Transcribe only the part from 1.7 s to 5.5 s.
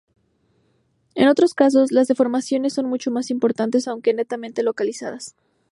las deformaciones son mucho más importantes, aunque netamente localizadas.